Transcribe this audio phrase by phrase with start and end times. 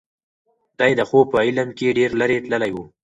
[0.79, 2.77] دی د خوب په عالم کې ډېر لرې تللی و.